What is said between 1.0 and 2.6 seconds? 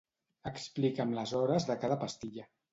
les hores de cada pastilla.